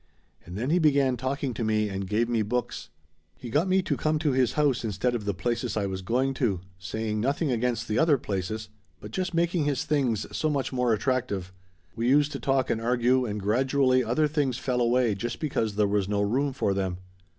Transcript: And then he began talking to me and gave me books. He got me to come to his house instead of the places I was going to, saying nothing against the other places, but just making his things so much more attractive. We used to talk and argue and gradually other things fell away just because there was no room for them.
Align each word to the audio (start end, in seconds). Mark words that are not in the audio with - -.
And 0.47 0.57
then 0.57 0.71
he 0.71 0.79
began 0.79 1.15
talking 1.15 1.53
to 1.53 1.63
me 1.63 1.87
and 1.87 2.07
gave 2.09 2.27
me 2.27 2.41
books. 2.41 2.89
He 3.37 3.51
got 3.51 3.67
me 3.67 3.83
to 3.83 3.95
come 3.95 4.17
to 4.17 4.31
his 4.31 4.53
house 4.53 4.83
instead 4.83 5.13
of 5.13 5.25
the 5.25 5.33
places 5.35 5.77
I 5.77 5.85
was 5.85 6.01
going 6.01 6.33
to, 6.41 6.59
saying 6.79 7.19
nothing 7.21 7.51
against 7.51 7.87
the 7.87 7.99
other 7.99 8.17
places, 8.17 8.69
but 8.99 9.11
just 9.11 9.35
making 9.35 9.65
his 9.65 9.85
things 9.85 10.25
so 10.35 10.49
much 10.49 10.73
more 10.73 10.91
attractive. 10.91 11.53
We 11.95 12.09
used 12.09 12.31
to 12.31 12.39
talk 12.39 12.71
and 12.71 12.81
argue 12.81 13.25
and 13.27 13.39
gradually 13.39 14.03
other 14.03 14.27
things 14.27 14.57
fell 14.57 14.81
away 14.81 15.13
just 15.13 15.39
because 15.39 15.75
there 15.75 15.87
was 15.87 16.09
no 16.09 16.21
room 16.23 16.51
for 16.51 16.73
them. 16.73 16.97